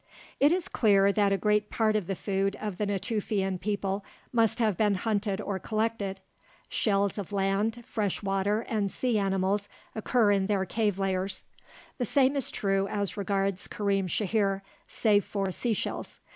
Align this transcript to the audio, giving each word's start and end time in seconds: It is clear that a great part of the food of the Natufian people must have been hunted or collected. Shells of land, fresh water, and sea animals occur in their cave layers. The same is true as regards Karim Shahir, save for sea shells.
It 0.39 0.51
is 0.51 0.67
clear 0.67 1.13
that 1.13 1.31
a 1.31 1.37
great 1.37 1.69
part 1.69 1.95
of 1.95 2.07
the 2.07 2.15
food 2.15 2.55
of 2.59 2.79
the 2.79 2.87
Natufian 2.87 3.59
people 3.59 4.03
must 4.33 4.57
have 4.57 4.75
been 4.75 4.95
hunted 4.95 5.39
or 5.39 5.59
collected. 5.59 6.21
Shells 6.69 7.19
of 7.19 7.31
land, 7.31 7.83
fresh 7.85 8.23
water, 8.23 8.61
and 8.61 8.91
sea 8.91 9.19
animals 9.19 9.69
occur 9.93 10.31
in 10.31 10.47
their 10.47 10.65
cave 10.65 10.97
layers. 10.97 11.45
The 11.99 12.05
same 12.05 12.35
is 12.35 12.49
true 12.49 12.87
as 12.87 13.15
regards 13.15 13.67
Karim 13.67 14.07
Shahir, 14.07 14.63
save 14.87 15.23
for 15.23 15.51
sea 15.51 15.73
shells. 15.73 16.19